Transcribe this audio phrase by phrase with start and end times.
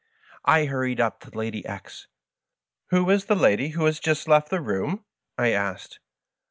[0.45, 2.07] I hurried up to Lady X.
[2.87, 5.05] "Who is the lady who has just left the room?"
[5.37, 5.99] I asked.